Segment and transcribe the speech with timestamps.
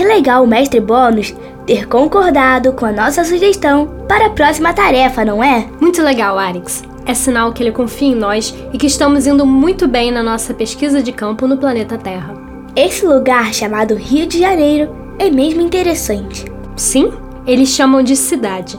[0.00, 1.34] que legal o mestre Bônus
[1.66, 5.68] ter concordado com a nossa sugestão para a próxima tarefa, não é?
[5.78, 6.82] Muito legal, Arix.
[7.04, 10.54] É sinal que ele confia em nós e que estamos indo muito bem na nossa
[10.54, 12.32] pesquisa de campo no planeta Terra.
[12.74, 16.46] Esse lugar chamado Rio de Janeiro é mesmo interessante.
[16.76, 17.12] Sim,
[17.46, 18.78] eles chamam de cidade.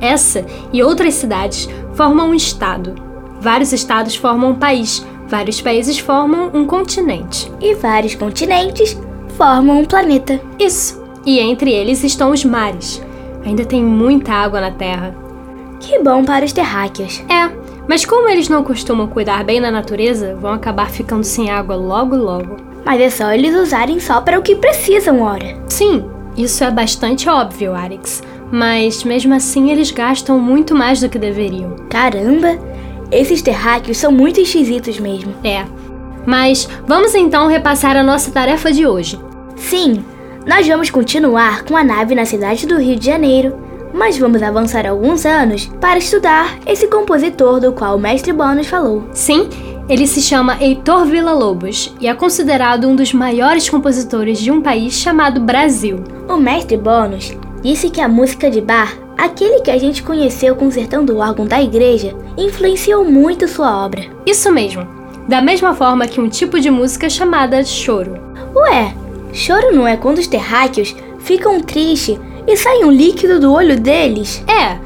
[0.00, 2.94] Essa e outras cidades formam um estado.
[3.42, 7.52] Vários estados formam um país, vários países formam um continente.
[7.60, 8.96] E vários continentes
[9.36, 10.40] formam um planeta.
[10.58, 11.02] Isso.
[11.24, 13.02] E entre eles estão os mares.
[13.44, 15.14] Ainda tem muita água na Terra.
[15.80, 17.22] Que bom para os terráqueos.
[17.28, 17.50] É,
[17.88, 22.16] mas como eles não costumam cuidar bem da natureza, vão acabar ficando sem água logo
[22.16, 22.56] logo.
[22.84, 25.56] Mas é só eles usarem só para o que precisam, ora.
[25.68, 26.04] Sim,
[26.36, 28.22] isso é bastante óbvio, Arix.
[28.50, 31.76] Mas mesmo assim eles gastam muito mais do que deveriam.
[31.88, 32.58] Caramba,
[33.10, 35.34] esses terráqueos são muito esquisitos mesmo.
[35.44, 35.64] É.
[36.26, 39.18] Mas vamos então repassar a nossa tarefa de hoje.
[39.56, 40.04] Sim,
[40.46, 43.56] nós vamos continuar com a nave na cidade do Rio de Janeiro,
[43.94, 49.04] mas vamos avançar alguns anos para estudar esse compositor do qual o mestre Bônus falou.
[49.12, 49.48] Sim,
[49.88, 54.94] ele se chama Heitor Villa-Lobos e é considerado um dos maiores compositores de um país
[54.94, 56.02] chamado Brasil.
[56.28, 61.14] O mestre Bônus disse que a música de bar, aquele que a gente conheceu consertando
[61.14, 64.06] o órgão da igreja, influenciou muito sua obra.
[64.26, 65.01] Isso mesmo.
[65.32, 68.20] Da mesma forma que um tipo de música chamada choro.
[68.54, 68.94] Ué,
[69.32, 74.44] choro não é quando os terráqueos ficam tristes e sai um líquido do olho deles?
[74.46, 74.78] É,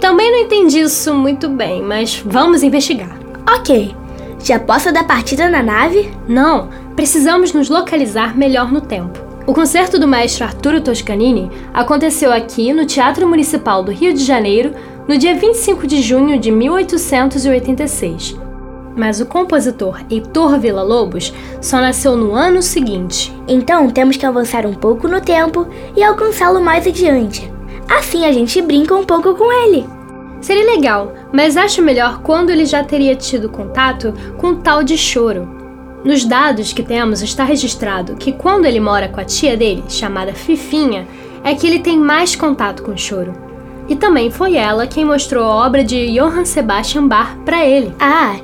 [0.00, 3.14] também não entendi isso muito bem, mas vamos investigar.
[3.46, 3.94] Ok.
[4.42, 6.10] Já posso dar partida na nave?
[6.26, 9.20] Não, precisamos nos localizar melhor no tempo.
[9.46, 14.72] O concerto do maestro Arturo Toscanini aconteceu aqui no Teatro Municipal do Rio de Janeiro
[15.06, 18.48] no dia 25 de junho de 1886.
[18.96, 23.32] Mas o compositor Heitor Villa-Lobos só nasceu no ano seguinte.
[23.46, 27.50] Então temos que avançar um pouco no tempo e alcançá-lo mais adiante.
[27.88, 29.86] Assim a gente brinca um pouco com ele.
[30.40, 34.96] Seria legal, mas acho melhor quando ele já teria tido contato com o tal de
[34.96, 35.48] choro.
[36.02, 40.32] Nos dados que temos está registrado que quando ele mora com a tia dele, chamada
[40.32, 41.06] Fifinha,
[41.44, 43.34] é que ele tem mais contato com o choro.
[43.86, 47.94] E também foi ela quem mostrou a obra de Johann Sebastian Bach para ele.
[48.00, 48.36] Ah,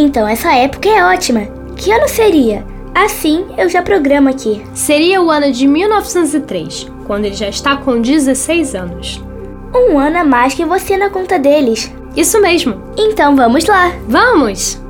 [0.00, 1.48] então essa época é ótima.
[1.76, 2.64] Que ano seria?
[2.94, 4.64] Assim eu já programo aqui.
[4.74, 9.22] Seria o ano de 1903, quando ele já está com 16 anos.
[9.74, 11.92] Um ano a mais que você na conta deles.
[12.16, 12.82] Isso mesmo.
[12.96, 13.92] Então vamos lá.
[14.08, 14.85] Vamos!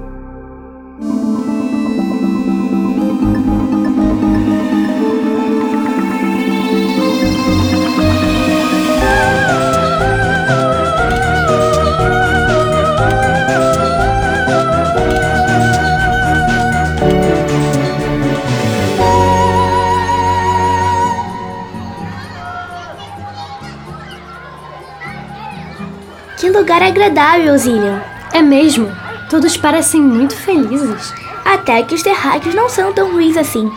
[26.66, 28.00] Lugar agradável, Zillion.
[28.32, 28.90] É mesmo.
[29.30, 31.14] Todos parecem muito felizes.
[31.44, 33.70] Até que os terráqueos não são tão ruins assim.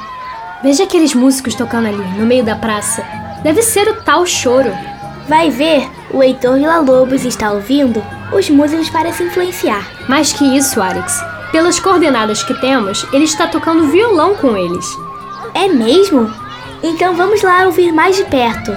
[0.63, 3.05] Veja aqueles músicos tocando ali, no meio da praça.
[3.43, 4.71] Deve ser o tal choro.
[5.27, 8.03] Vai ver, o Heitor Villa-Lobos está ouvindo,
[8.33, 9.87] os músicos parecem influenciar.
[10.07, 11.23] Mais que isso, Alex.
[11.51, 14.97] Pelas coordenadas que temos, ele está tocando violão com eles.
[15.53, 16.33] É mesmo?
[16.81, 18.71] Então vamos lá ouvir mais de perto.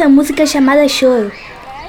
[0.00, 1.30] Essa música chamada Choro.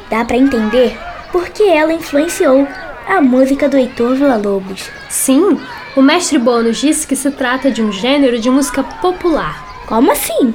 [0.09, 0.99] Dá para entender
[1.31, 2.67] porque ela influenciou
[3.07, 4.89] a música do Heitor Villa-Lobos.
[5.09, 5.57] Sim,
[5.95, 9.65] o mestre Bônus disse que se trata de um gênero de música popular.
[9.87, 10.53] Como assim?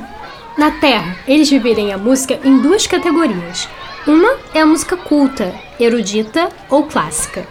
[0.59, 3.67] Na Terra, eles dividem a música em duas categorias.
[4.07, 7.47] Uma é a música culta, erudita ou clássica.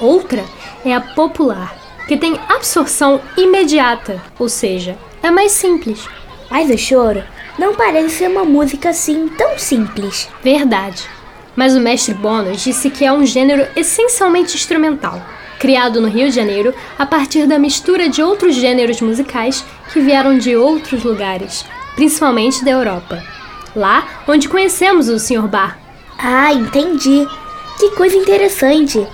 [0.00, 0.42] Outra
[0.82, 1.76] é a popular,
[2.08, 6.08] que tem absorção imediata, ou seja, é mais simples.
[6.50, 7.22] Mas o choro
[7.58, 10.28] não parece ser uma música assim tão simples.
[10.42, 11.08] Verdade.
[11.54, 15.20] Mas o mestre Bônus disse que é um gênero essencialmente instrumental,
[15.58, 20.38] criado no Rio de Janeiro a partir da mistura de outros gêneros musicais que vieram
[20.38, 21.64] de outros lugares,
[21.94, 23.22] principalmente da Europa.
[23.76, 25.46] Lá onde conhecemos o Sr.
[25.46, 25.78] Bar.
[26.18, 27.26] Ah, entendi.
[27.78, 29.06] Que coisa interessante.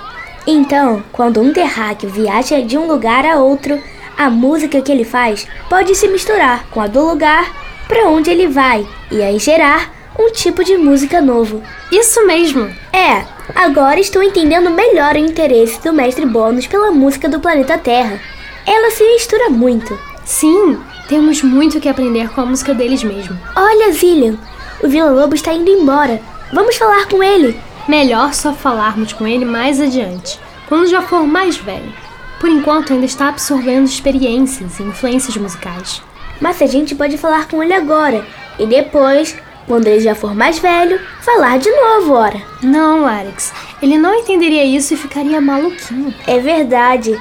[0.47, 3.83] Então, quando um terráqueo viaja de um lugar a outro,
[4.17, 8.47] a música que ele faz pode se misturar com a do lugar para onde ele
[8.47, 11.63] vai e aí gerar um tipo de música novo.
[11.91, 12.69] Isso mesmo!
[12.93, 13.25] É,
[13.55, 18.21] agora estou entendendo melhor o interesse do mestre Bônus pela música do planeta Terra.
[18.67, 19.99] Ela se mistura muito.
[20.25, 23.39] Sim, temos muito que aprender com a música deles mesmo.
[23.57, 24.37] Olha, Zillian,
[24.83, 26.21] o Vila Lobo está indo embora.
[26.53, 27.59] Vamos falar com ele.
[27.89, 30.39] Melhor só falarmos com ele mais adiante,
[30.69, 31.91] quando já for mais velho.
[32.39, 36.03] Por enquanto ainda está absorvendo experiências e influências musicais.
[36.41, 38.25] Mas a gente pode falar com ele agora
[38.59, 39.37] e depois
[39.69, 42.41] quando ele já for mais velho, falar de novo, ora.
[42.63, 43.53] Não, Alex.
[43.83, 46.13] Ele não entenderia isso e ficaria maluquinho.
[46.27, 47.15] É verdade.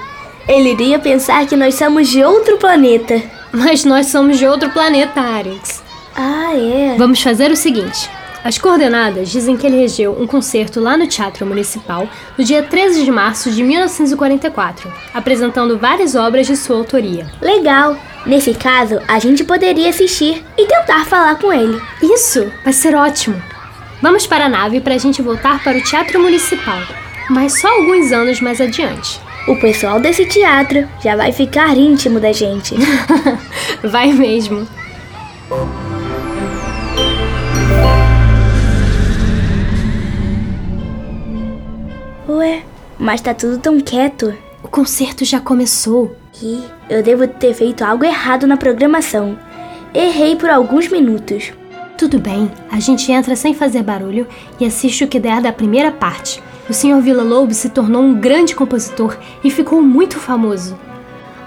[0.48, 3.22] Ele iria pensar que nós somos de outro planeta.
[3.52, 5.84] Mas nós somos de outro planeta, Alex.
[6.16, 6.96] Ah, é.
[6.98, 8.10] Vamos fazer o seguinte.
[8.44, 12.08] As coordenadas dizem que ele regeu um concerto lá no Teatro Municipal
[12.38, 17.30] no dia 13 de março de 1944, apresentando várias obras de sua autoria.
[17.42, 17.98] Legal!
[18.28, 21.82] Nesse caso, a gente poderia assistir e tentar falar com ele.
[22.04, 23.42] Isso, vai ser ótimo.
[24.02, 26.82] Vamos para a nave para a gente voltar para o Teatro Municipal,
[27.30, 29.22] mas só alguns anos mais adiante.
[29.48, 32.76] O pessoal desse teatro já vai ficar íntimo da gente.
[33.82, 34.68] vai mesmo.
[42.28, 42.62] Ué,
[43.00, 44.36] mas tá tudo tão quieto.
[44.62, 46.14] O concerto já começou.
[46.42, 49.38] E eu devo ter feito algo errado na programação.
[49.94, 51.52] Errei por alguns minutos.
[51.98, 54.28] Tudo bem, a gente entra sem fazer barulho
[54.60, 56.42] e assiste o que der da primeira parte.
[56.70, 57.02] O Sr.
[57.02, 60.78] Villa Lobos se tornou um grande compositor e ficou muito famoso.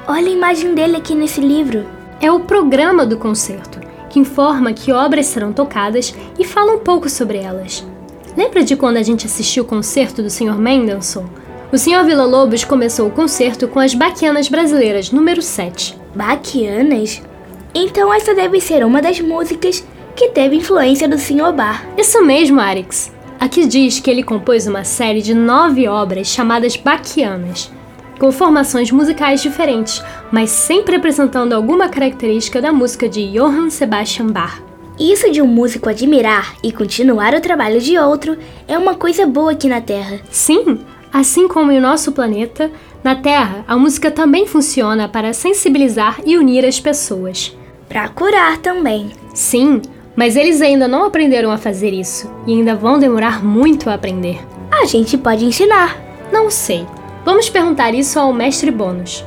[0.09, 1.87] Olha a imagem dele aqui nesse livro.
[2.21, 3.79] É o programa do concerto,
[4.09, 7.87] que informa que obras serão tocadas e fala um pouco sobre elas.
[8.37, 10.59] Lembra de quando a gente assistiu o concerto do Sr.
[10.59, 11.27] Mendelssohn?
[11.73, 12.05] O Sr.
[12.05, 15.97] Villa-Lobos começou o concerto com as Baquianas Brasileiras, número 7.
[16.17, 17.23] Baquianas?
[17.73, 19.87] Então essa deve ser uma das músicas
[20.17, 21.53] que teve influência do Sr.
[21.55, 21.87] Bar.
[21.97, 23.13] Isso mesmo, Arix.
[23.39, 27.71] Aqui diz que ele compôs uma série de nove obras chamadas Baquianas,
[28.19, 34.61] com formações musicais diferentes, mas sempre apresentando alguma característica da música de Johann Sebastian Bach.
[34.99, 38.37] Isso de um músico admirar e continuar o trabalho de outro
[38.67, 40.21] é uma coisa boa aqui na Terra.
[40.31, 40.81] Sim,
[41.13, 42.71] Assim como em nosso planeta,
[43.03, 47.57] na Terra, a música também funciona para sensibilizar e unir as pessoas.
[47.89, 49.11] Para curar também.
[49.35, 49.83] Sim,
[50.15, 54.39] mas eles ainda não aprenderam a fazer isso e ainda vão demorar muito a aprender.
[54.71, 55.97] A gente pode ensinar.
[56.33, 56.87] Não sei.
[57.25, 59.25] Vamos perguntar isso ao mestre Bônus.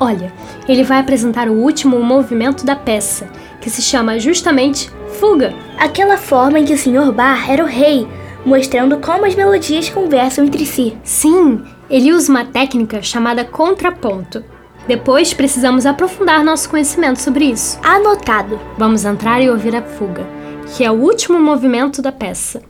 [0.00, 0.32] Olha,
[0.68, 3.28] ele vai apresentar o último movimento da peça,
[3.60, 5.54] que se chama justamente Fuga.
[5.76, 7.12] Aquela forma em que o Sr.
[7.12, 8.06] Bar era o rei,
[8.44, 10.96] mostrando como as melodias conversam entre si.
[11.02, 14.44] Sim, ele usa uma técnica chamada contraponto.
[14.86, 17.78] Depois precisamos aprofundar nosso conhecimento sobre isso.
[17.82, 18.58] Anotado.
[18.78, 20.26] Vamos entrar e ouvir a fuga,
[20.74, 22.62] que é o último movimento da peça.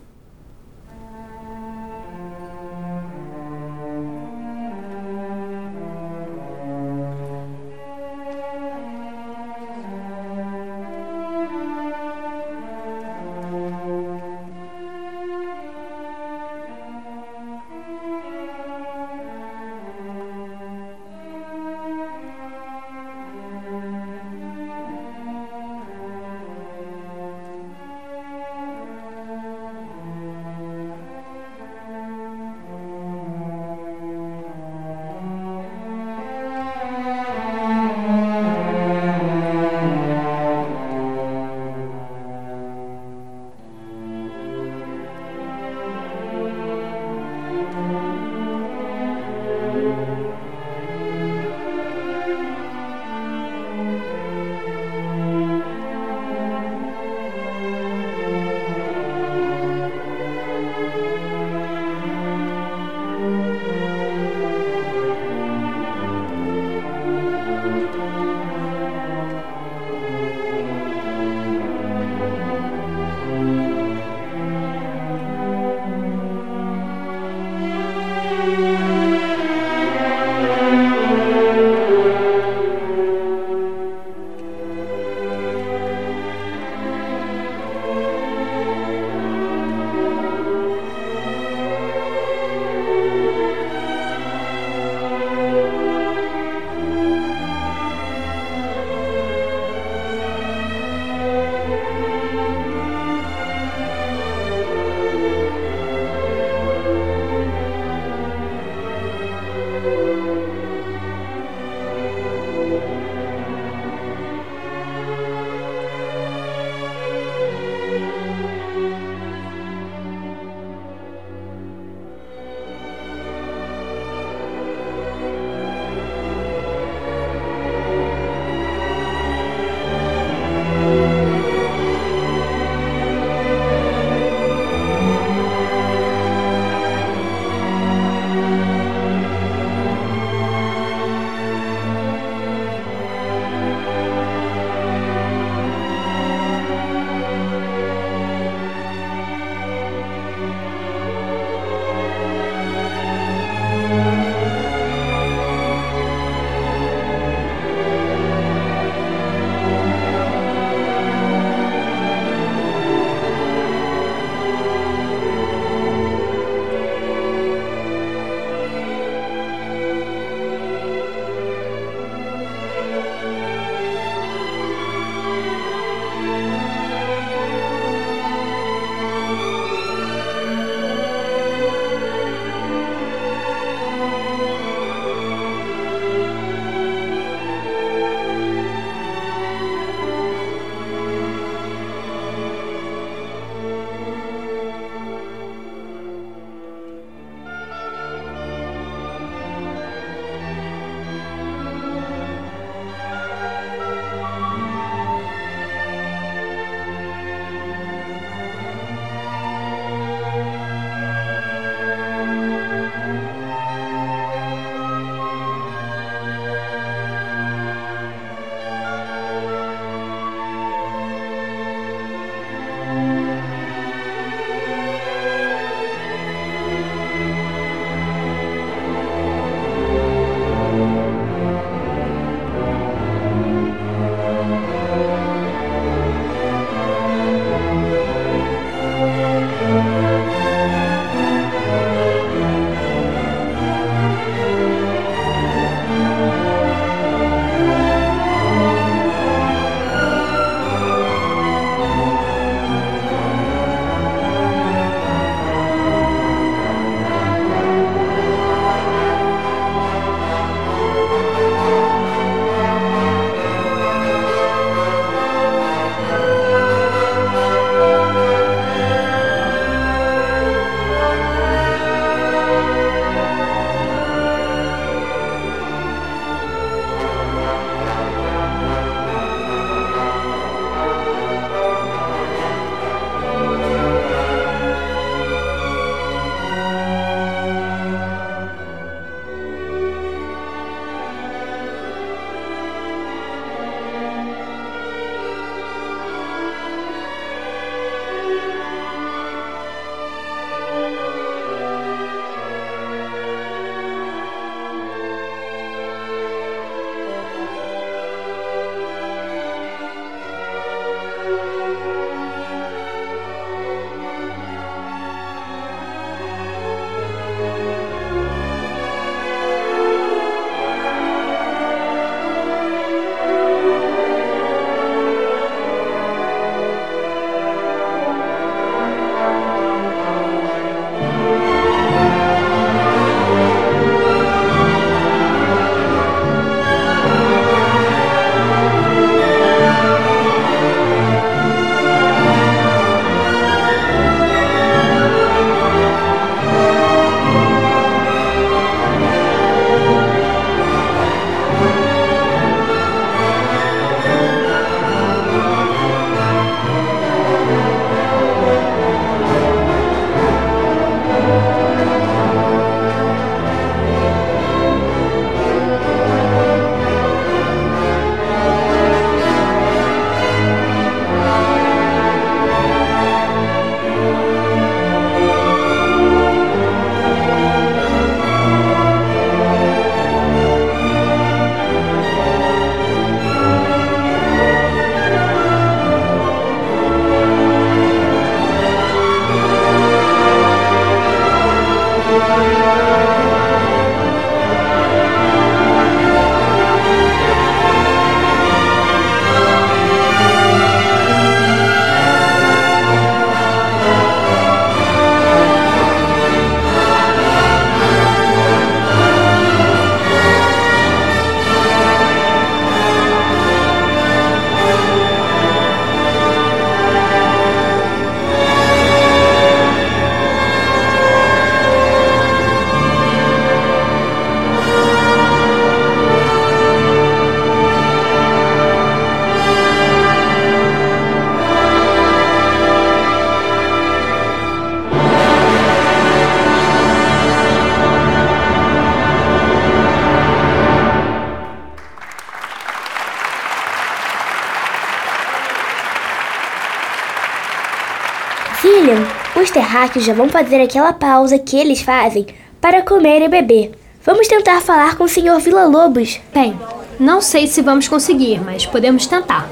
[449.79, 452.25] Terráqueos já vão fazer aquela pausa que eles fazem
[452.59, 453.71] para comer e beber.
[454.03, 455.39] Vamos tentar falar com o Sr.
[455.39, 456.19] Villa-Lobos.
[456.33, 456.59] Bem,
[456.99, 459.47] não sei se vamos conseguir, mas podemos tentar.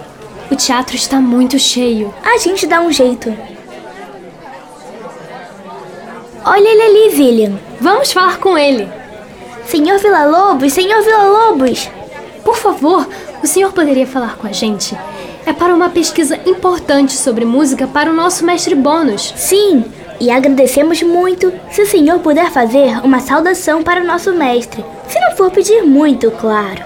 [0.52, 2.14] O teatro está muito cheio.
[2.24, 3.34] A gente dá um jeito.
[6.44, 7.60] Olha ele ali, William.
[7.80, 8.90] Vamos falar com ele.
[9.66, 11.90] Senhor Villa-Lobos, Senhor Villa-Lobos!
[12.44, 13.08] Por favor,
[13.44, 14.98] o senhor poderia falar com a gente?
[15.46, 19.34] É para uma pesquisa importante sobre música para o nosso mestre Bônus.
[19.36, 19.84] Sim,
[20.20, 24.84] e agradecemos muito se o senhor puder fazer uma saudação para o nosso mestre.
[25.08, 26.84] Se não for pedir muito, claro.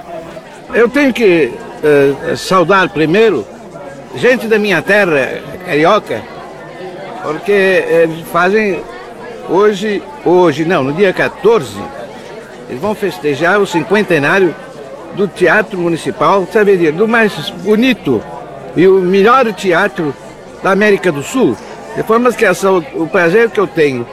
[0.74, 3.46] Eu tenho que uh, saudar primeiro
[4.16, 6.22] gente da minha terra, carioca,
[7.24, 8.82] porque eles fazem
[9.50, 11.78] hoje, hoje não, no dia 14,
[12.70, 14.54] eles vão festejar o cinquentenário
[15.16, 18.22] do Teatro Municipal, sabe, do mais bonito
[18.76, 20.14] e o melhor teatro
[20.64, 21.58] da América do Sul.
[21.96, 24.08] De forma que essa, o prazer que eu tenho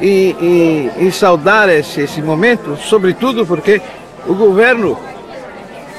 [0.00, 3.80] em, em, em saudar esse, esse momento, sobretudo porque
[4.26, 4.98] o governo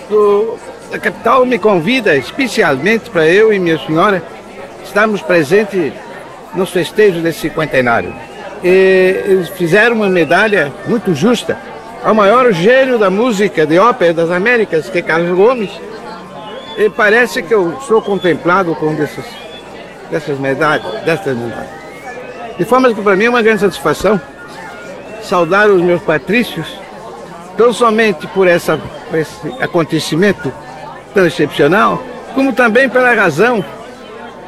[0.10, 0.58] do,
[0.92, 4.22] da capital me convida especialmente para eu e minha senhora
[4.84, 5.94] estarmos presentes
[6.54, 8.14] nos festejos desse cinquentenário.
[8.64, 11.58] E eles fizeram uma medalha muito justa
[12.04, 15.70] ao maior gênio da música de ópera das Américas, que é Carlos Gomes.
[16.78, 19.26] E parece que eu sou contemplado com desses,
[20.12, 21.82] dessas medalhas, dessas medalhas.
[22.58, 24.20] De forma que para mim é uma grande satisfação
[25.24, 26.68] saudar os meus patrícios,
[27.58, 28.78] não somente por, essa,
[29.10, 30.52] por esse acontecimento
[31.14, 32.04] tão excepcional,
[32.36, 33.64] como também pela razão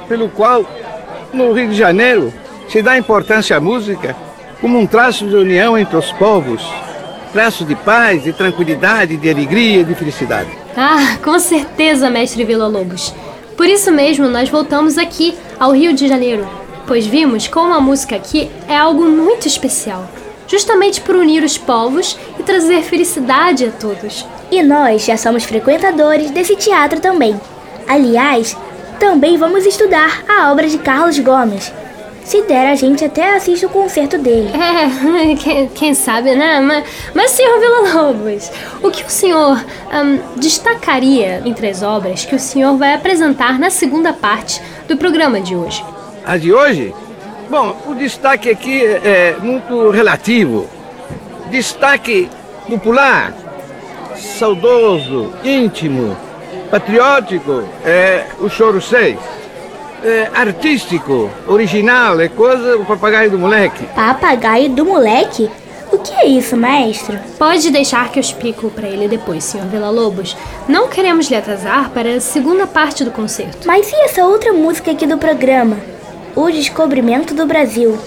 [0.08, 0.66] pelo qual
[1.32, 2.34] no Rio de Janeiro
[2.68, 4.16] se dá importância à música
[4.60, 6.64] como um traço de união entre os povos,
[7.32, 10.50] traço de paz, de tranquilidade, de alegria, de felicidade.
[10.76, 13.14] Ah, com certeza, mestre Vila Lobos.
[13.56, 16.48] Por isso mesmo nós voltamos aqui ao Rio de Janeiro,
[16.88, 20.10] pois vimos como a música aqui é algo muito especial,
[20.48, 24.26] justamente por unir os povos e trazer felicidade a todos.
[24.52, 27.40] E nós já somos frequentadores desse teatro também.
[27.88, 28.58] Aliás,
[29.00, 31.72] também vamos estudar a obra de Carlos Gomes,
[32.24, 34.50] se der, a gente até assiste o concerto dele.
[34.54, 36.60] É, quem, quem sabe, né?
[36.60, 36.84] Mas,
[37.14, 42.78] mas senhor Villa-Lobos, o que o senhor um, destacaria entre as obras que o senhor
[42.78, 45.84] vai apresentar na segunda parte do programa de hoje?
[46.26, 46.94] A de hoje?
[47.50, 50.68] Bom, o destaque aqui é muito relativo.
[51.52, 52.30] Destaque
[52.68, 53.34] popular,
[54.16, 56.18] saudoso, íntimo,
[56.72, 59.43] patriótico, é o Choro 6
[60.04, 63.86] é, artístico, original, é coisa o papagaio do moleque.
[63.96, 65.50] Papagaio do moleque?
[65.92, 67.20] O que é isso, maestro?
[67.38, 70.36] Pode deixar que eu explico para ele depois, senhor Vila Lobos.
[70.68, 73.68] Não queremos lhe atrasar para a segunda parte do concerto.
[73.68, 75.78] Mas e essa outra música aqui do programa?
[76.36, 77.98] O Descobrimento do Brasil.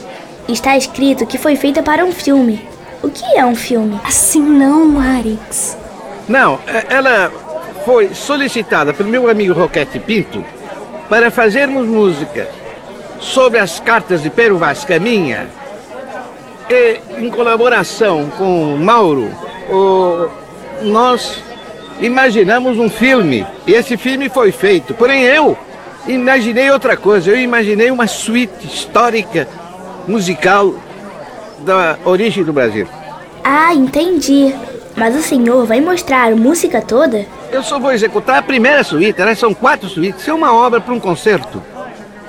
[0.49, 2.61] Está escrito que foi feita para um filme.
[3.03, 4.01] O que é um filme?
[4.05, 5.77] Assim não, Arix.
[6.29, 7.31] Não, é, ela
[7.85, 10.45] foi solicitada pelo meu amigo Roquete Pinto
[11.09, 12.49] para fazermos música
[13.21, 15.49] sobre as cartas de Pero Vaz Caminha
[16.69, 19.31] e em colaboração com Mauro,
[19.71, 20.29] o,
[20.83, 21.42] nós
[22.01, 24.95] imaginamos um filme e esse filme foi feito.
[24.95, 25.57] Porém eu
[26.09, 29.49] imaginei outra coisa, eu imaginei uma suíte histórica
[30.07, 30.75] musical
[31.61, 32.87] da origem do Brasil.
[33.42, 34.55] Ah, entendi.
[34.97, 37.27] Mas o senhor vai mostrar a música toda?
[37.51, 39.35] Eu só vou executar a primeira suíte, né?
[39.35, 40.27] São quatro suítes.
[40.27, 41.63] é uma obra para um concerto.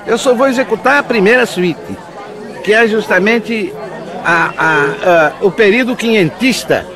[0.06, 1.96] Eu só vou executar a primeira suíte,
[2.62, 3.72] que é justamente
[4.24, 4.82] a, a,
[5.26, 6.86] a, o período quinhentista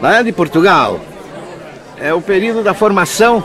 [0.00, 1.00] né, de Portugal.
[2.00, 3.42] É o período da formação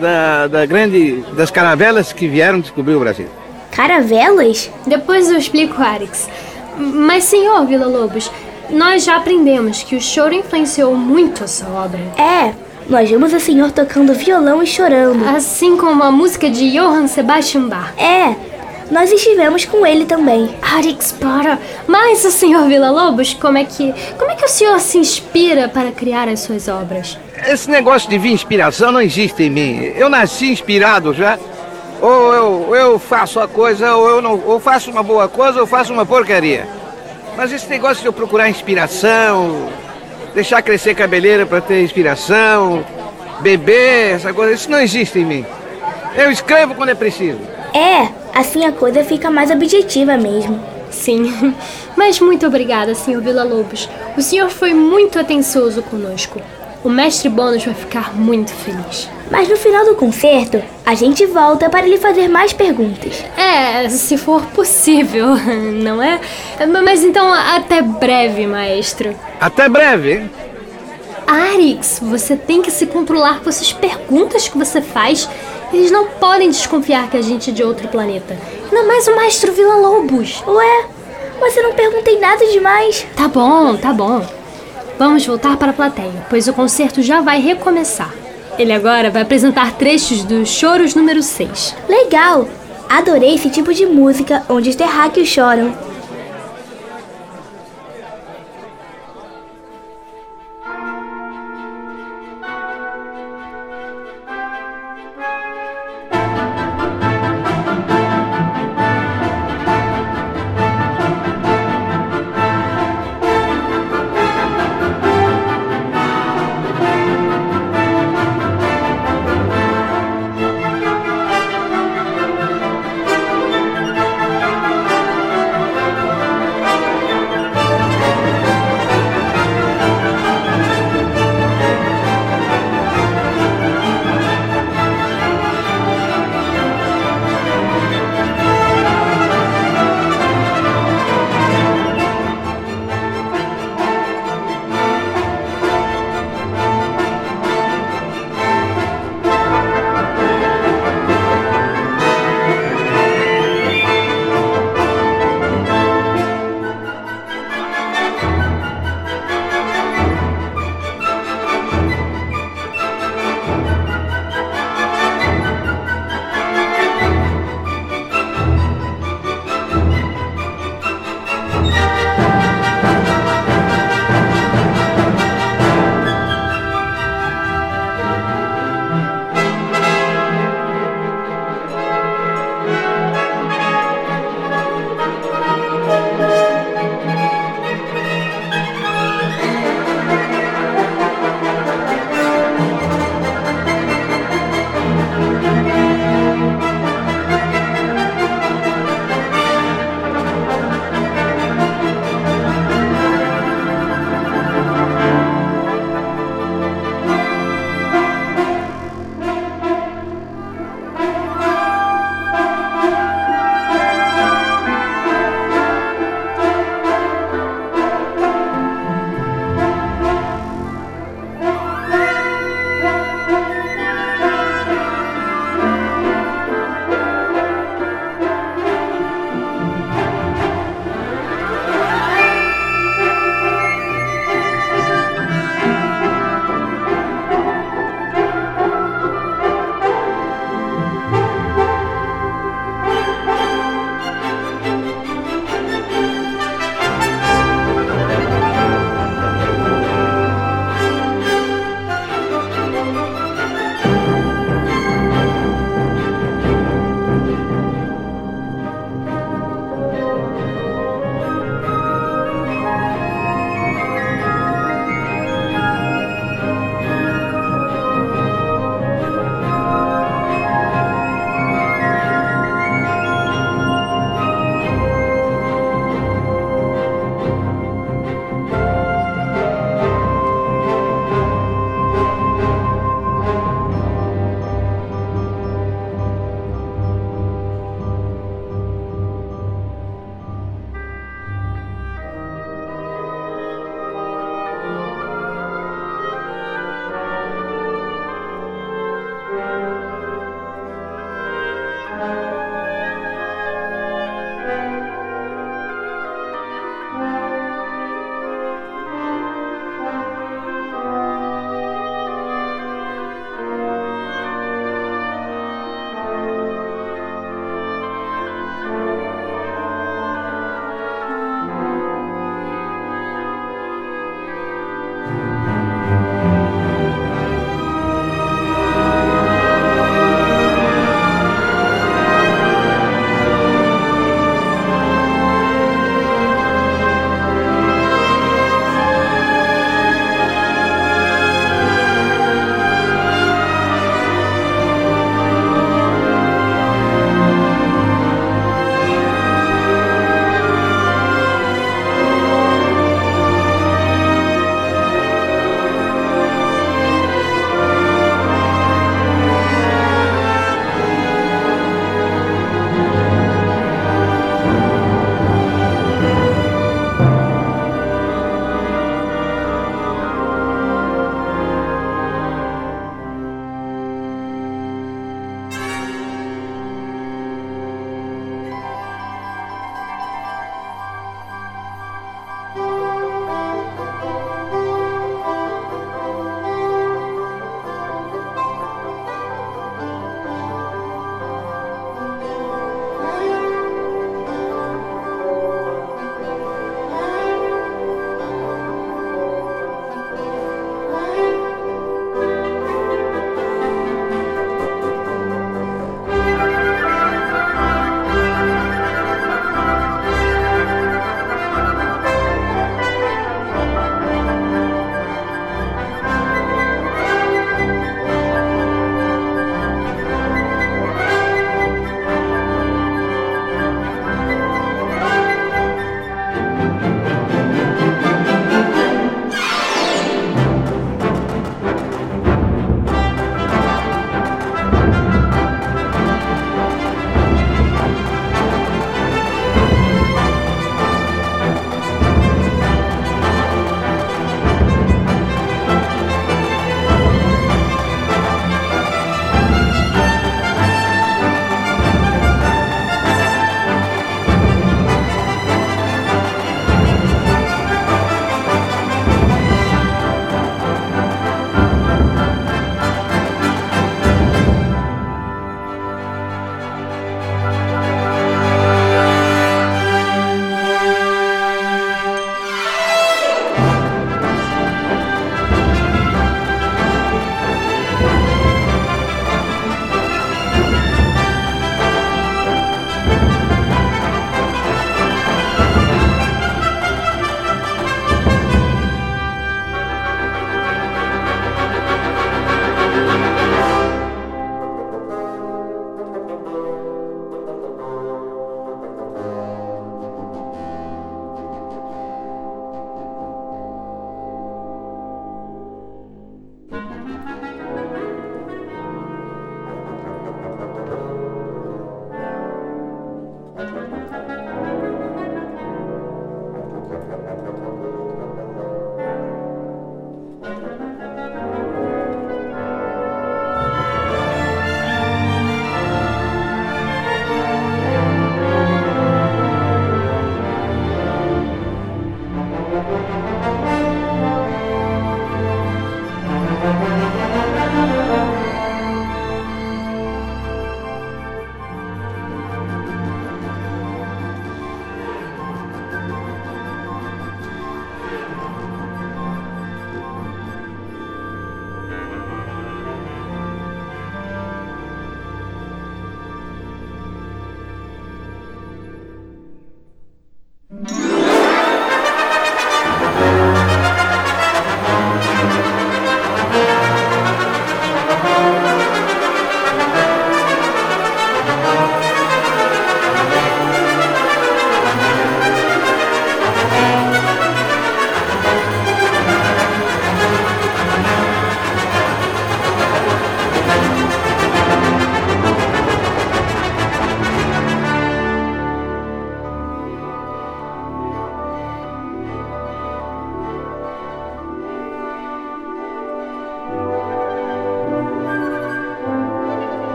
[0.00, 3.26] da, da grande, das caravelas que vieram descobrir o Brasil.
[3.72, 4.70] Caravelas?
[4.86, 6.28] Depois eu explico, Arix.
[6.76, 8.30] Mas, senhor Vila Lobos,
[8.72, 12.00] nós já aprendemos que o choro influenciou muito essa obra.
[12.16, 12.54] É,
[12.88, 15.24] nós vimos o senhor tocando violão e chorando.
[15.28, 17.92] Assim como a música de Johann Sebastian Bach.
[17.98, 18.34] É,
[18.90, 20.54] nós estivemos com ele também.
[20.60, 21.58] Arix, para!
[21.86, 23.94] Mas o senhor Vila Lobos, como é que.
[24.18, 27.18] Como é que o senhor se inspira para criar as suas obras?
[27.46, 29.92] Esse negócio de vir inspiração não existe em mim.
[29.96, 31.38] Eu nasci inspirado já.
[32.00, 34.40] Ou eu, eu faço a coisa, ou eu não.
[34.44, 36.81] Ou faço uma boa coisa, ou faço uma porcaria.
[37.36, 39.68] Mas esse negócio de eu procurar inspiração,
[40.34, 42.84] deixar crescer cabeleira para ter inspiração,
[43.40, 45.46] beber, essa coisa, isso não existe em mim.
[46.16, 47.38] Eu escrevo quando é preciso.
[47.74, 50.62] É, assim a coisa fica mais objetiva mesmo.
[50.90, 51.54] Sim,
[51.96, 53.88] mas muito obrigada, senhor Vila Lobos.
[54.16, 56.40] O senhor foi muito atencioso conosco.
[56.84, 59.08] O mestre Bônus vai ficar muito feliz.
[59.30, 63.24] Mas no final do concerto, a gente volta para lhe fazer mais perguntas.
[63.36, 65.36] É, se for possível,
[65.82, 66.20] não é?
[66.84, 69.14] Mas então, até breve, maestro.
[69.40, 70.28] Até breve?
[71.26, 75.28] Arix, você tem que se controlar com essas perguntas que você faz.
[75.72, 78.36] Eles não podem desconfiar que a gente é de outro planeta.
[78.64, 80.42] Ainda mais o maestro Vila Lobos.
[80.46, 80.86] Ué,
[81.40, 83.06] mas eu não perguntei nada demais.
[83.16, 84.41] Tá bom, tá bom.
[84.98, 88.12] Vamos voltar para a plateia, pois o concerto já vai recomeçar.
[88.58, 91.74] Ele agora vai apresentar trechos dos Choros número 6.
[91.88, 92.48] Legal!
[92.88, 95.72] Adorei esse tipo de música onde os terráqueos choram.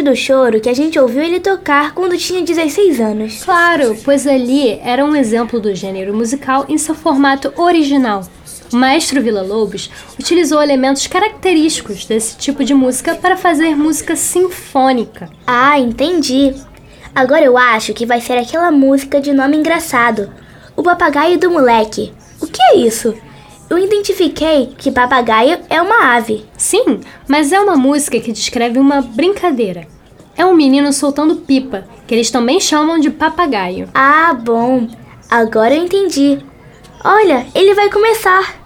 [0.00, 3.42] Do choro que a gente ouviu ele tocar quando tinha 16 anos.
[3.42, 8.24] Claro, pois ali era um exemplo do gênero musical em seu formato original.
[8.72, 15.28] O maestro Villa-Lobos utilizou elementos característicos desse tipo de música para fazer música sinfônica.
[15.46, 16.54] Ah, entendi.
[17.14, 20.30] Agora eu acho que vai ser aquela música de nome engraçado.
[20.74, 22.14] O papagaio do moleque.
[22.40, 23.14] O que é isso?
[23.72, 26.44] Eu identifiquei que papagaio é uma ave.
[26.58, 29.88] Sim, mas é uma música que descreve uma brincadeira.
[30.36, 33.88] É um menino soltando pipa, que eles também chamam de papagaio.
[33.94, 34.86] Ah, bom.
[35.30, 36.38] Agora eu entendi.
[37.02, 38.61] Olha, ele vai começar.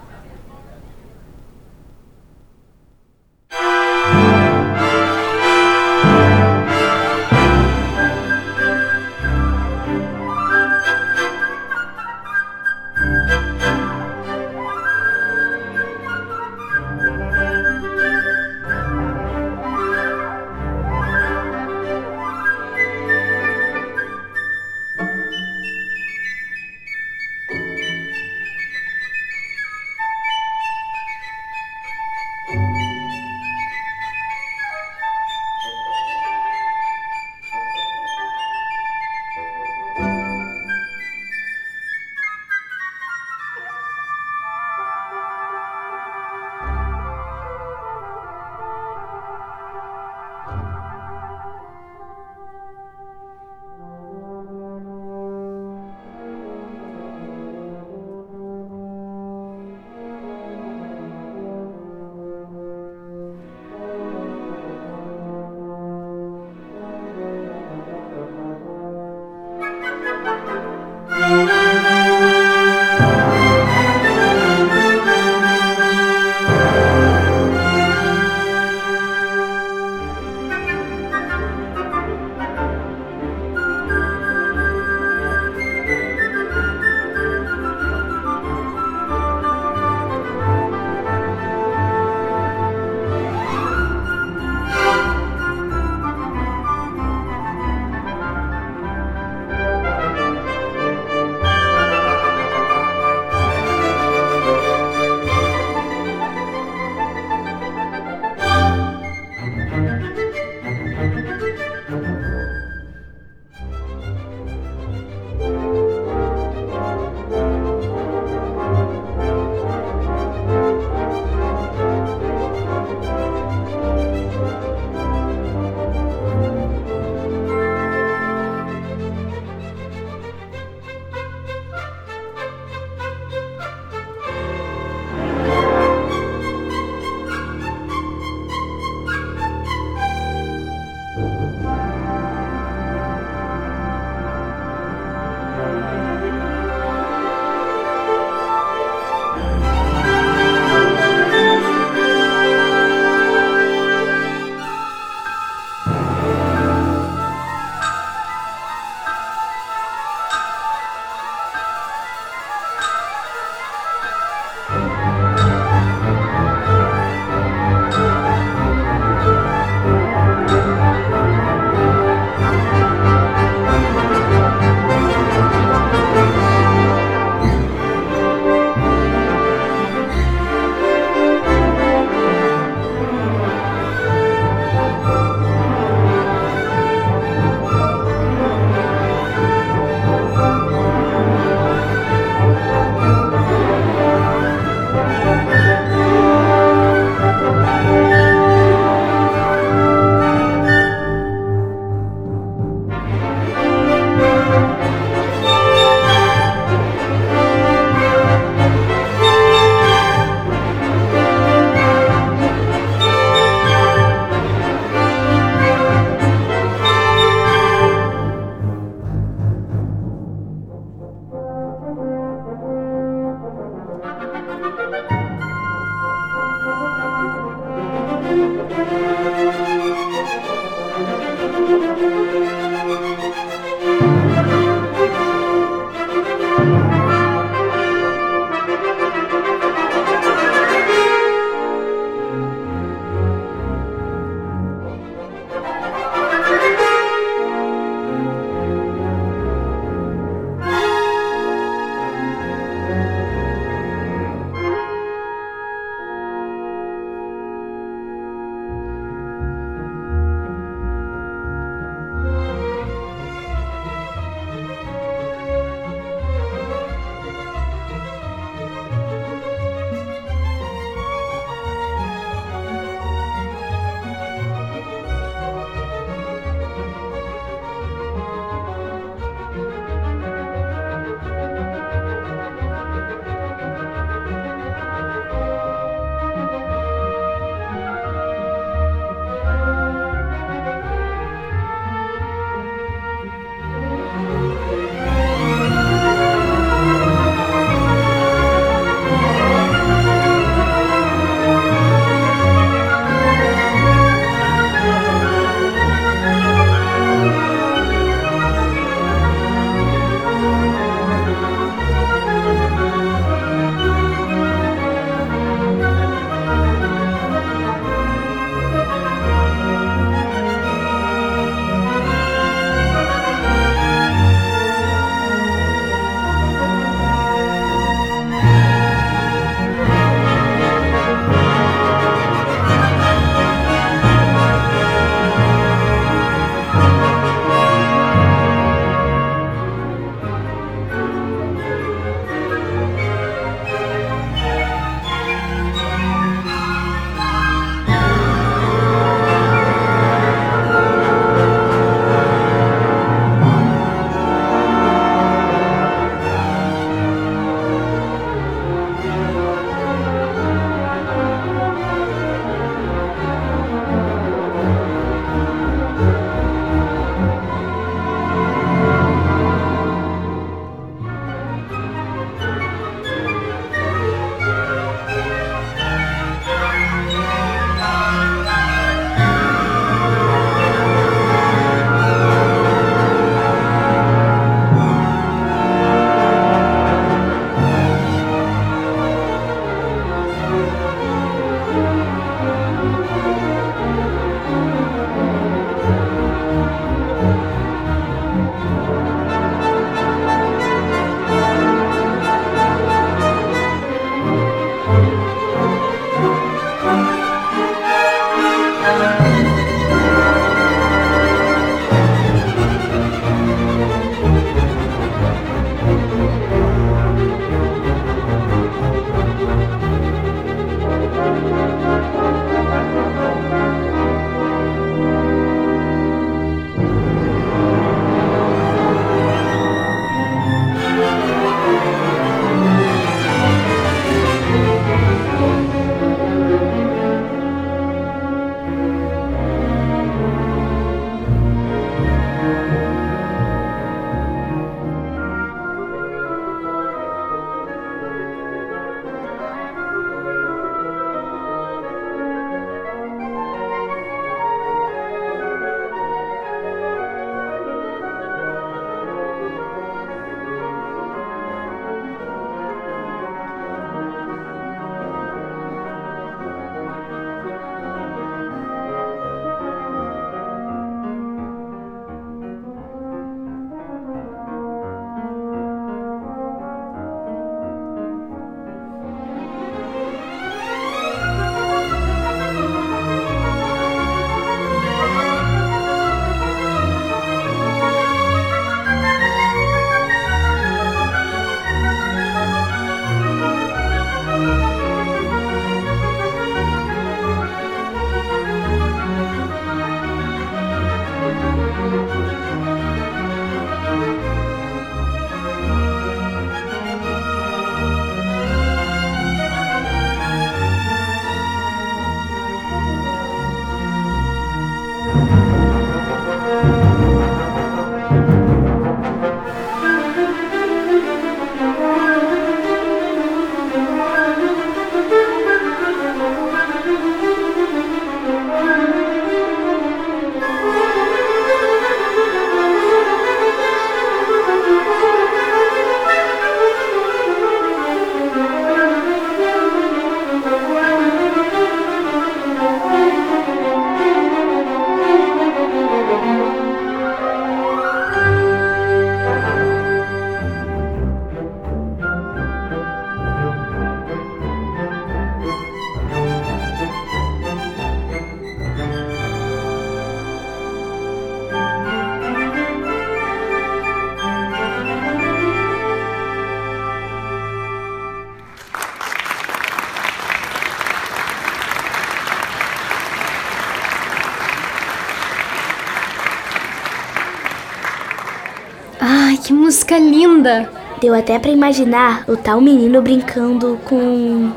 [581.06, 584.50] Deu até para imaginar o tal menino brincando com.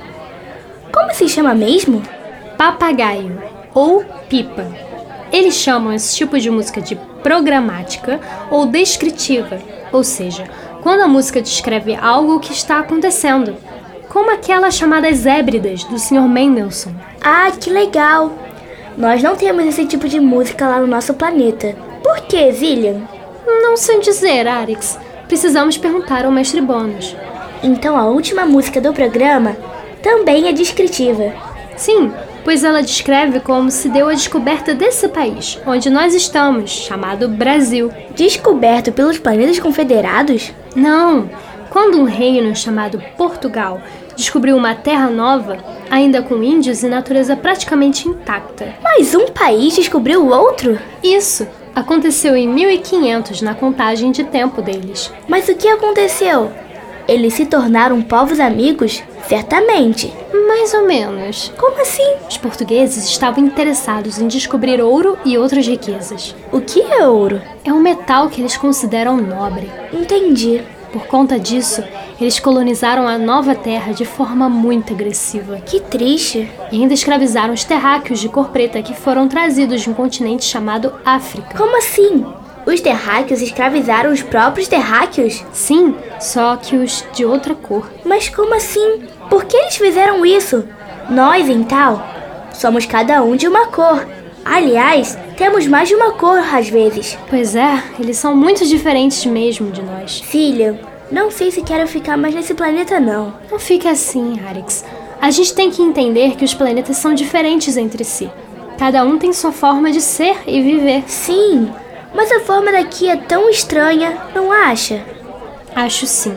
[0.91, 2.01] Como se chama mesmo?
[2.57, 3.39] Papagaio
[3.71, 4.65] ou pipa.
[5.31, 8.19] Eles chamam esse tipo de música de programática
[8.49, 9.59] ou descritiva,
[9.91, 10.45] ou seja,
[10.81, 13.55] quando a música descreve algo que está acontecendo,
[14.07, 16.27] como aquelas chamadas hébridas do Sr.
[16.27, 16.95] Mendelssohn.
[17.21, 18.33] Ah, que legal!
[18.97, 21.75] Nós não temos esse tipo de música lá no nosso planeta.
[22.01, 23.03] Por que, Zillian?
[23.45, 24.97] Não sei dizer, Arix.
[25.29, 27.15] Precisamos perguntar ao mestre Bônus.
[27.61, 29.55] Então a última música do programa
[30.01, 31.31] também é descritiva.
[31.77, 32.11] Sim,
[32.43, 37.91] pois ela descreve como se deu a descoberta desse país, onde nós estamos, chamado Brasil.
[38.15, 40.51] Descoberto pelos planetas confederados?
[40.75, 41.29] Não!
[41.69, 43.79] Quando um reino chamado Portugal
[44.15, 45.57] descobriu uma terra nova,
[45.91, 48.73] ainda com índios e natureza praticamente intacta.
[48.81, 50.79] Mas um país descobriu o outro?
[51.03, 51.47] Isso!
[51.79, 55.09] Aconteceu em 1500 na contagem de tempo deles.
[55.29, 56.51] Mas o que aconteceu?
[57.07, 59.01] Eles se tornaram povos amigos?
[59.29, 60.13] Certamente.
[60.45, 61.53] Mais ou menos.
[61.57, 62.15] Como assim?
[62.29, 66.35] Os portugueses estavam interessados em descobrir ouro e outras riquezas.
[66.51, 67.41] O que é ouro?
[67.63, 69.71] É um metal que eles consideram nobre.
[69.93, 70.61] Entendi.
[70.91, 71.83] Por conta disso,
[72.19, 75.57] eles colonizaram a nova terra de forma muito agressiva.
[75.57, 76.49] Que triste.
[76.71, 80.93] E ainda escravizaram os terráqueos de cor preta que foram trazidos de um continente chamado
[81.05, 81.57] África.
[81.57, 82.25] Como assim?
[82.65, 85.43] Os terráqueos escravizaram os próprios terráqueos?
[85.51, 87.89] Sim, só que os de outra cor.
[88.03, 89.03] Mas como assim?
[89.29, 90.67] Por que eles fizeram isso?
[91.09, 92.03] Nós, então,
[92.53, 94.05] somos cada um de uma cor.
[94.43, 97.17] Aliás, temos mais de uma cor às vezes.
[97.29, 100.19] Pois é, eles são muito diferentes mesmo de nós.
[100.19, 100.79] Filha,
[101.11, 103.33] não sei se quero ficar mais nesse planeta não.
[103.49, 104.85] Não fique assim, Arix.
[105.21, 108.29] A gente tem que entender que os planetas são diferentes entre si.
[108.77, 111.03] Cada um tem sua forma de ser e viver.
[111.07, 111.69] Sim,
[112.13, 115.03] mas a forma daqui é tão estranha, não acha?
[115.75, 116.33] Acho sim.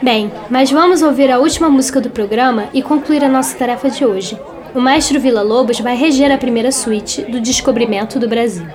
[0.00, 4.04] Bem, mas vamos ouvir a última música do programa e concluir a nossa tarefa de
[4.04, 4.38] hoje.
[4.74, 8.66] O maestro Vila Lobos vai reger a primeira suíte do Descobrimento do Brasil.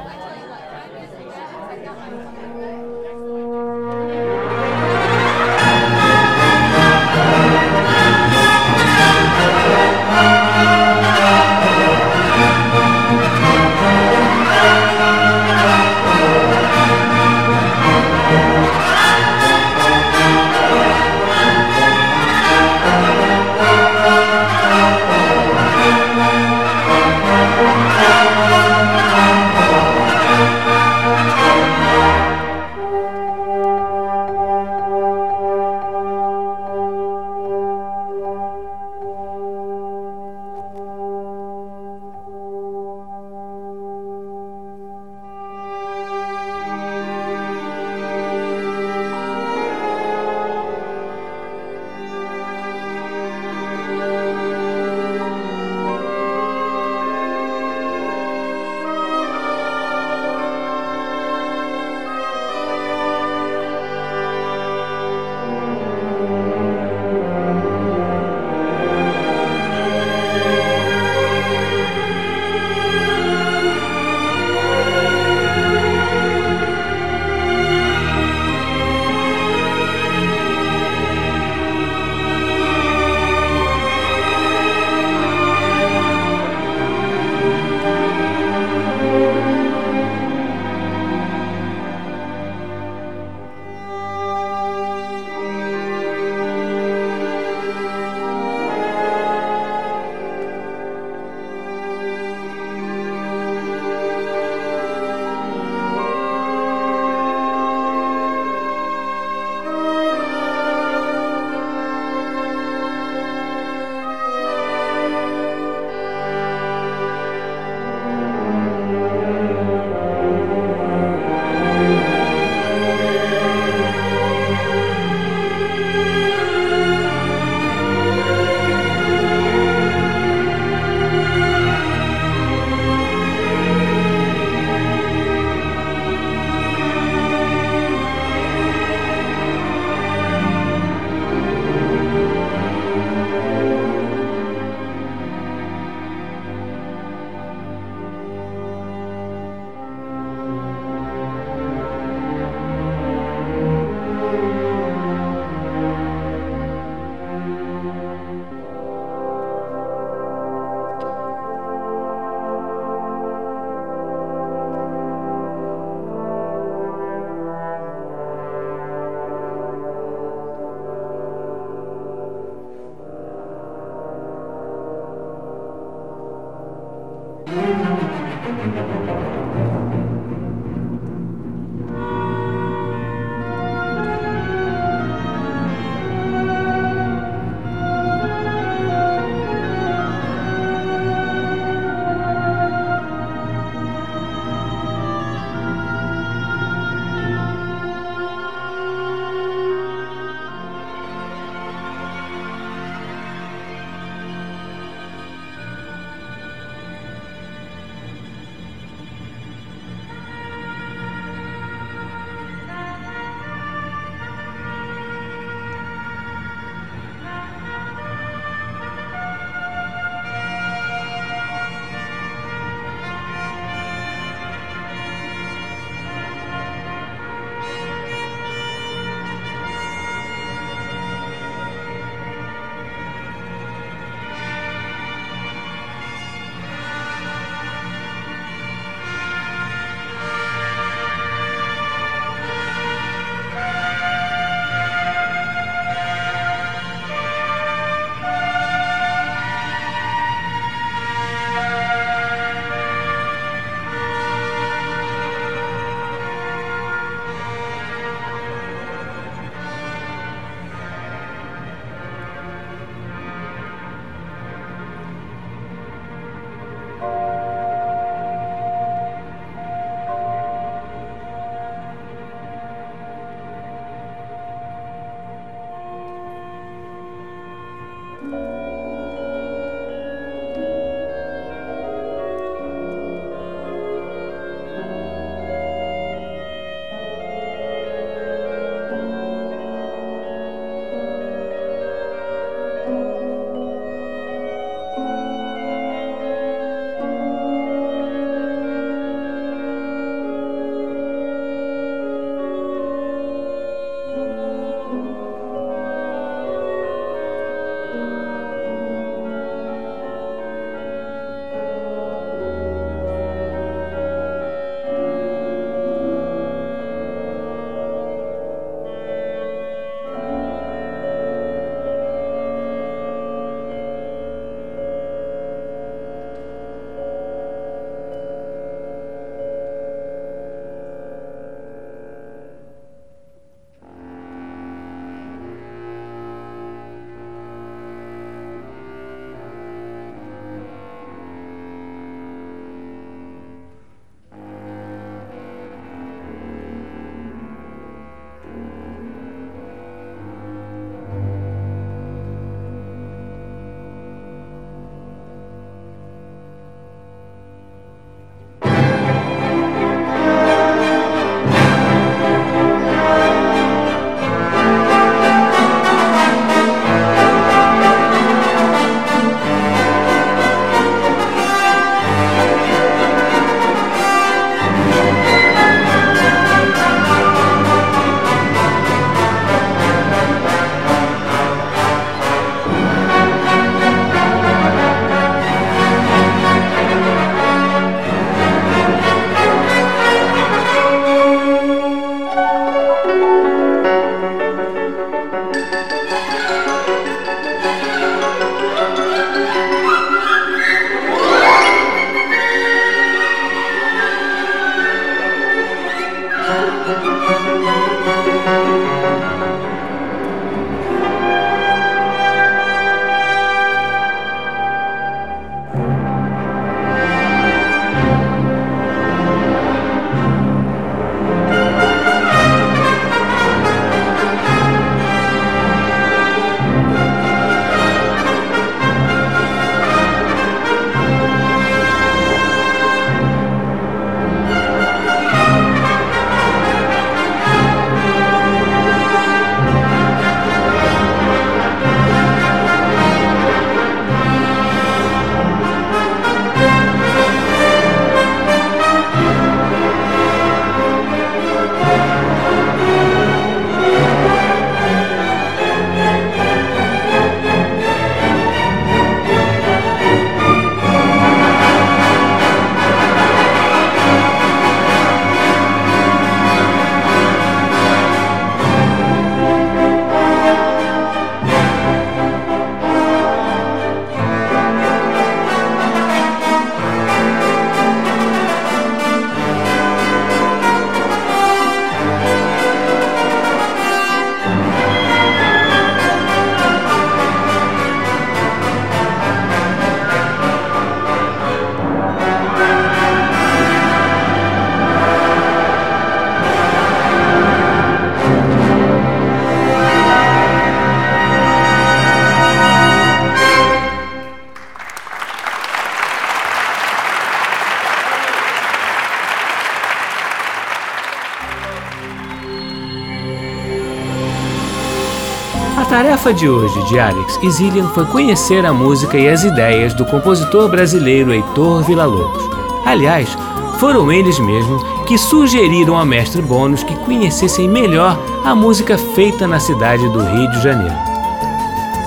[516.24, 520.05] Tarefa de hoje de Alex e Zillian foi conhecer a música e as ideias do
[520.05, 522.41] compositor brasileiro Heitor Villa-Lobos.
[522.86, 523.38] Aliás,
[523.78, 529.59] foram eles mesmos que sugeriram ao mestre Bônus que conhecessem melhor a música feita na
[529.59, 530.95] cidade do Rio de Janeiro.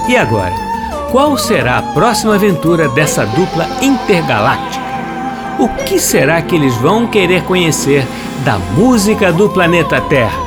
[0.08, 0.54] E agora,
[1.12, 4.84] qual será a próxima aventura dessa dupla intergaláctica?
[5.58, 8.06] O que será que eles vão querer conhecer
[8.44, 10.45] da música do planeta Terra?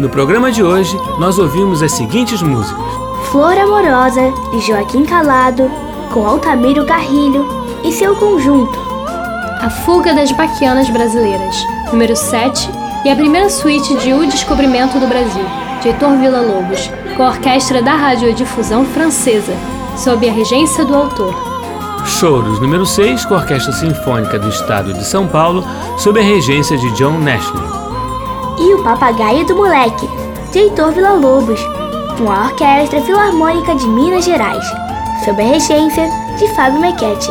[0.00, 2.82] No programa de hoje, nós ouvimos as seguintes músicas:
[3.30, 5.70] Flor Amorosa, de Joaquim Calado,
[6.10, 7.46] com Altamiro Carrilho
[7.84, 8.78] e seu conjunto.
[9.60, 11.54] A Fuga das Baquianas Brasileiras,
[11.92, 12.70] número 7,
[13.04, 15.44] e a primeira suíte de O Descobrimento do Brasil,
[15.82, 19.52] de Heitor Villa-Lobos, com a orquestra da radiodifusão francesa,
[19.98, 21.34] sob a regência do autor.
[22.06, 25.62] Choros, número 6, com a Orquestra Sinfônica do Estado de São Paulo,
[25.98, 27.89] sob a regência de John Nashley
[28.60, 30.06] e O Papagaio do Moleque,
[30.52, 31.60] de Heitor Villa-Lobos,
[32.18, 34.64] com a Orquestra Filarmônica de Minas Gerais,
[35.24, 36.08] sob a regência
[36.38, 37.30] de Fábio Mequete.